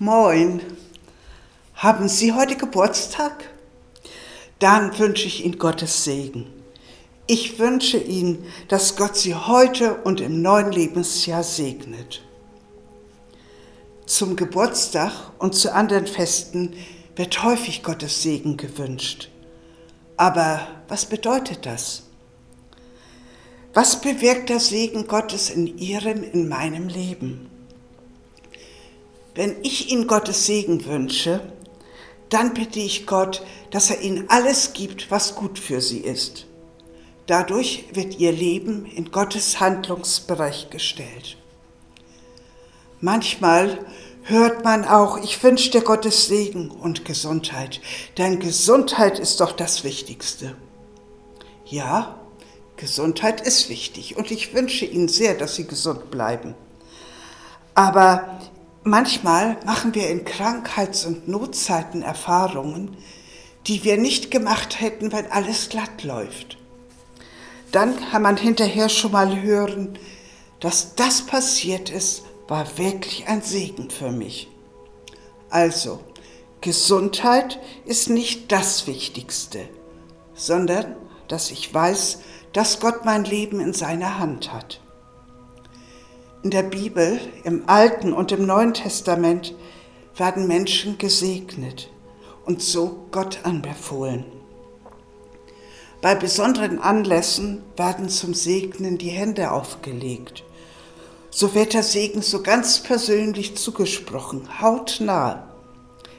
Moin. 0.00 0.60
Haben 1.74 2.08
Sie 2.08 2.32
heute 2.32 2.54
Geburtstag? 2.54 3.50
Dann 4.60 4.96
wünsche 4.96 5.26
ich 5.26 5.44
Ihnen 5.44 5.58
Gottes 5.58 6.04
Segen. 6.04 6.46
Ich 7.26 7.58
wünsche 7.58 7.98
Ihnen, 7.98 8.44
dass 8.68 8.94
Gott 8.94 9.16
Sie 9.16 9.34
heute 9.34 9.96
und 10.04 10.20
im 10.20 10.40
neuen 10.40 10.70
Lebensjahr 10.70 11.42
segnet. 11.42 12.22
Zum 14.06 14.36
Geburtstag 14.36 15.12
und 15.40 15.56
zu 15.56 15.74
anderen 15.74 16.06
Festen 16.06 16.74
wird 17.16 17.42
häufig 17.42 17.82
Gottes 17.82 18.22
Segen 18.22 18.56
gewünscht. 18.56 19.30
Aber 20.16 20.60
was 20.86 21.06
bedeutet 21.06 21.66
das? 21.66 22.04
Was 23.74 24.00
bewirkt 24.00 24.48
der 24.48 24.60
Segen 24.60 25.08
Gottes 25.08 25.50
in 25.50 25.76
Ihrem, 25.76 26.22
in 26.22 26.48
meinem 26.48 26.86
Leben? 26.86 27.57
Wenn 29.38 29.62
ich 29.62 29.92
Ihnen 29.92 30.08
Gottes 30.08 30.46
Segen 30.46 30.84
wünsche, 30.86 31.52
dann 32.28 32.54
bitte 32.54 32.80
ich 32.80 33.06
Gott, 33.06 33.46
dass 33.70 33.88
er 33.88 34.00
Ihnen 34.00 34.28
alles 34.28 34.72
gibt, 34.72 35.12
was 35.12 35.36
gut 35.36 35.60
für 35.60 35.80
Sie 35.80 36.00
ist. 36.00 36.46
Dadurch 37.28 37.84
wird 37.92 38.18
Ihr 38.18 38.32
Leben 38.32 38.84
in 38.84 39.12
Gottes 39.12 39.60
Handlungsbereich 39.60 40.70
gestellt. 40.70 41.36
Manchmal 43.00 43.78
hört 44.24 44.64
man 44.64 44.84
auch, 44.84 45.18
ich 45.22 45.40
wünsche 45.40 45.70
dir 45.70 45.82
Gottes 45.82 46.26
Segen 46.26 46.72
und 46.72 47.04
Gesundheit, 47.04 47.80
denn 48.16 48.40
Gesundheit 48.40 49.20
ist 49.20 49.38
doch 49.40 49.52
das 49.52 49.84
Wichtigste. 49.84 50.56
Ja, 51.64 52.18
Gesundheit 52.76 53.40
ist 53.40 53.68
wichtig 53.68 54.16
und 54.16 54.32
ich 54.32 54.52
wünsche 54.52 54.84
Ihnen 54.84 55.06
sehr, 55.06 55.34
dass 55.34 55.54
Sie 55.54 55.68
gesund 55.68 56.10
bleiben. 56.10 56.56
Aber 57.76 58.40
Manchmal 58.88 59.58
machen 59.66 59.94
wir 59.94 60.08
in 60.08 60.24
Krankheits- 60.24 61.04
und 61.04 61.28
Notzeiten 61.28 62.00
Erfahrungen, 62.00 62.96
die 63.66 63.84
wir 63.84 63.98
nicht 63.98 64.30
gemacht 64.30 64.80
hätten, 64.80 65.12
wenn 65.12 65.30
alles 65.30 65.68
glatt 65.68 66.04
läuft. 66.04 66.56
Dann 67.70 68.00
kann 68.00 68.22
man 68.22 68.38
hinterher 68.38 68.88
schon 68.88 69.12
mal 69.12 69.42
hören, 69.42 69.98
dass 70.60 70.94
das 70.94 71.20
passiert 71.26 71.90
ist, 71.90 72.22
war 72.48 72.78
wirklich 72.78 73.28
ein 73.28 73.42
Segen 73.42 73.90
für 73.90 74.10
mich. 74.10 74.48
Also, 75.50 76.00
Gesundheit 76.62 77.60
ist 77.84 78.08
nicht 78.08 78.50
das 78.52 78.86
Wichtigste, 78.86 79.68
sondern 80.32 80.96
dass 81.28 81.50
ich 81.50 81.74
weiß, 81.74 82.20
dass 82.54 82.80
Gott 82.80 83.04
mein 83.04 83.24
Leben 83.24 83.60
in 83.60 83.74
seiner 83.74 84.18
Hand 84.18 84.50
hat. 84.50 84.80
In 86.44 86.50
der 86.50 86.62
Bibel, 86.62 87.18
im 87.42 87.68
Alten 87.68 88.12
und 88.12 88.30
im 88.30 88.46
Neuen 88.46 88.72
Testament, 88.72 89.56
werden 90.16 90.46
Menschen 90.46 90.96
gesegnet 90.96 91.90
und 92.44 92.62
so 92.62 93.06
Gott 93.10 93.40
anbefohlen. 93.42 94.24
Bei 96.00 96.14
besonderen 96.14 96.78
Anlässen 96.78 97.64
werden 97.76 98.08
zum 98.08 98.34
Segnen 98.34 98.98
die 98.98 99.08
Hände 99.08 99.50
aufgelegt. 99.50 100.44
So 101.28 101.54
wird 101.56 101.74
der 101.74 101.82
Segen 101.82 102.22
so 102.22 102.40
ganz 102.40 102.84
persönlich 102.84 103.56
zugesprochen, 103.56 104.60
hautnah, 104.60 105.52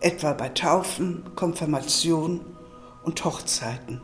etwa 0.00 0.32
bei 0.32 0.48
Taufen, 0.48 1.24
Konfirmation 1.36 2.40
und 3.04 3.24
Hochzeiten. 3.24 4.00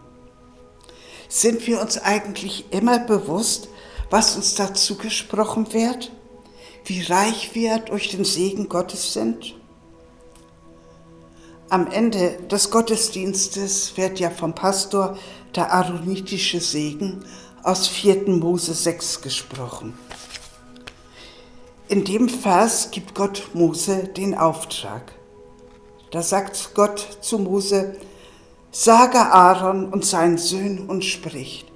Sind 1.29 1.67
wir 1.67 1.81
uns 1.81 1.99
eigentlich 1.99 2.67
immer 2.71 3.01
bewusst, 3.01 3.69
was 4.11 4.37
uns 4.37 4.55
dazu 4.55 4.97
gesprochen 4.97 5.73
wird, 5.73 6.13
wie 6.85 7.03
reich 7.03 7.55
wir 7.55 7.79
durch 7.79 8.09
den 8.09 8.25
Segen 8.25 8.69
Gottes 8.69 9.13
sind. 9.13 9.55
Am 11.69 11.91
Ende 11.91 12.39
des 12.51 12.71
Gottesdienstes 12.71 13.97
wird 13.97 14.21
ja 14.21 14.31
vom 14.31 14.55
Pastor 14.55 15.19
der 15.57 15.73
aaronitische 15.73 16.61
Segen 16.61 17.25
aus 17.65 17.89
4. 17.89 18.29
Mose 18.29 18.73
6 18.73 19.21
gesprochen. 19.21 19.99
In 21.89 22.05
dem 22.05 22.29
Vers 22.29 22.91
gibt 22.93 23.15
Gott 23.15 23.51
Mose 23.53 24.05
den 24.05 24.37
Auftrag. 24.37 25.13
Da 26.13 26.23
sagt 26.23 26.71
Gott 26.75 27.19
zu 27.21 27.39
Mose, 27.39 27.97
sage 28.71 29.19
Aaron 29.19 29.93
und 29.93 30.05
seinen 30.05 30.39
Söhnen 30.39 30.89
und 30.89 31.05
spricht, 31.05 31.67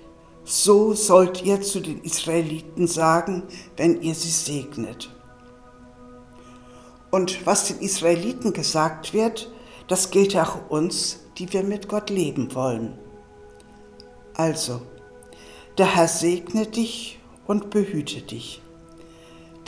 so 0.50 0.94
sollt 0.94 1.44
ihr 1.44 1.61
zu 1.61 1.81
den 1.81 2.03
Israeliten 2.03 2.88
sagen, 2.88 3.44
wenn 3.77 4.03
ihr 4.03 4.15
sie 4.15 4.31
segnet. 4.31 5.09
Und 7.11 7.47
was 7.47 7.69
den 7.69 7.78
Israeliten 7.78 8.53
gesagt 8.53 9.12
wird, 9.12 9.50
das 9.87 10.11
gilt 10.11 10.37
auch 10.37 10.69
uns, 10.69 11.21
die 11.38 11.53
wir 11.53 11.62
mit 11.62 11.88
Gott 11.88 12.11
leben 12.11 12.55
wollen. 12.55 12.99
Also, 14.34 14.83
der 15.78 15.94
Herr 15.94 16.09
segne 16.09 16.67
dich 16.67 17.21
und 17.47 17.71
behüte 17.71 18.22
dich. 18.22 18.61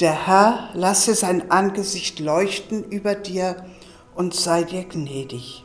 Der 0.01 0.27
Herr 0.27 0.71
lasse 0.75 1.15
sein 1.15 1.51
Angesicht 1.51 2.19
leuchten 2.19 2.85
über 2.85 3.15
dir 3.15 3.67
und 4.15 4.35
sei 4.35 4.65
dir 4.65 4.85
gnädig. 4.85 5.65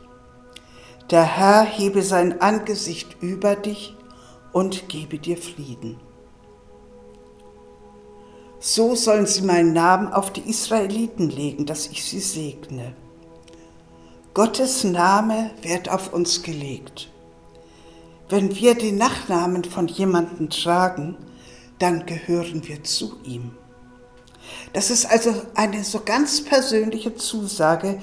Der 1.10 1.24
Herr 1.24 1.64
hebe 1.64 2.02
sein 2.02 2.40
Angesicht 2.40 3.16
über 3.20 3.56
dich 3.56 3.97
und 4.52 4.88
gebe 4.88 5.18
dir 5.18 5.36
Frieden. 5.36 5.98
So 8.60 8.94
sollen 8.94 9.26
sie 9.26 9.42
meinen 9.42 9.72
Namen 9.72 10.12
auf 10.12 10.32
die 10.32 10.48
Israeliten 10.48 11.30
legen, 11.30 11.64
dass 11.64 11.86
ich 11.86 12.04
sie 12.04 12.20
segne. 12.20 12.94
Gottes 14.34 14.84
Name 14.84 15.50
wird 15.62 15.88
auf 15.88 16.12
uns 16.12 16.42
gelegt. 16.42 17.10
Wenn 18.28 18.54
wir 18.56 18.74
den 18.74 18.98
Nachnamen 18.98 19.64
von 19.64 19.88
jemandem 19.88 20.50
tragen, 20.50 21.16
dann 21.78 22.04
gehören 22.04 22.66
wir 22.66 22.84
zu 22.84 23.16
ihm. 23.24 23.52
Das 24.72 24.90
ist 24.90 25.06
also 25.06 25.34
eine 25.54 25.84
so 25.84 26.00
ganz 26.04 26.44
persönliche 26.44 27.14
Zusage, 27.14 28.00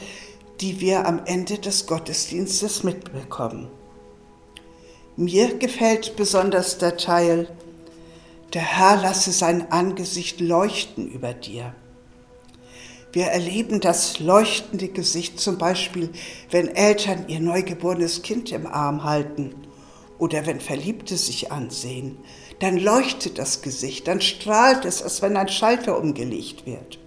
die 0.62 0.80
wir 0.80 1.06
am 1.06 1.22
Ende 1.26 1.58
des 1.58 1.86
Gottesdienstes 1.86 2.84
mitbekommen. 2.84 3.68
Mir 5.18 5.58
gefällt 5.60 6.18
besonders 6.18 6.78
der 6.78 6.98
Teil, 6.98 7.48
der 8.54 8.62
Herr 8.62 9.02
lasse 9.02 9.32
sein 9.32 9.72
Angesicht 9.72 10.42
leuchten 10.42 11.08
über 11.08 11.34
dir. 11.34 11.74
Wir 13.14 13.28
erleben 13.28 13.80
das 13.80 14.20
leuchtende 14.20 14.90
Gesicht 14.90 15.40
zum 15.40 15.58
Beispiel, 15.58 16.10
wenn 16.52 16.68
Eltern 16.68 17.30
ihr 17.30 17.40
neugeborenes 17.40 18.24
Kind 18.24 18.52
im 18.52 18.68
Arm 18.68 19.06
halten 19.06 19.56
oder 20.20 20.46
wenn 20.46 20.60
Verliebte 20.60 21.16
sich 21.16 21.50
ansehen. 21.50 22.18
Dann 22.60 22.76
leuchtet 22.76 23.38
das 23.38 23.62
Gesicht, 23.62 24.10
dann 24.10 24.20
strahlt 24.20 24.84
es, 24.84 25.02
als 25.02 25.22
wenn 25.22 25.38
ein 25.38 25.48
Schalter 25.48 25.98
umgelegt 25.98 26.66
wird. 26.66 27.00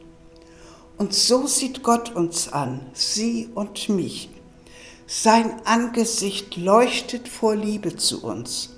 Und 0.97 1.13
so 1.13 1.47
sieht 1.47 1.83
Gott 1.83 2.15
uns 2.15 2.51
an, 2.51 2.87
sie 2.95 3.51
und 3.55 3.91
mich. 3.91 4.31
Sein 5.11 5.63
Angesicht 5.65 6.59
leuchtet 6.59 7.29
vor 7.29 7.57
Liebe 7.57 7.97
zu 7.97 8.23
uns. 8.23 8.77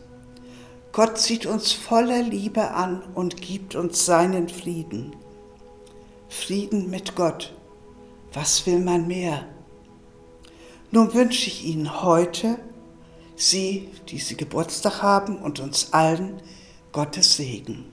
Gott 0.92 1.18
sieht 1.18 1.44
uns 1.44 1.72
voller 1.72 2.22
Liebe 2.22 2.70
an 2.70 3.02
und 3.16 3.42
gibt 3.42 3.74
uns 3.74 4.06
seinen 4.06 4.48
Frieden. 4.48 5.16
Frieden 6.28 6.88
mit 6.88 7.16
Gott. 7.16 7.52
Was 8.32 8.64
will 8.64 8.78
man 8.78 9.08
mehr? 9.08 9.44
Nun 10.92 11.12
wünsche 11.14 11.48
ich 11.48 11.64
Ihnen 11.64 12.00
heute, 12.00 12.60
Sie, 13.34 13.88
die 14.08 14.18
Sie 14.18 14.36
Geburtstag 14.36 15.02
haben 15.02 15.38
und 15.38 15.58
uns 15.58 15.92
allen, 15.92 16.40
Gottes 16.92 17.38
Segen. 17.38 17.89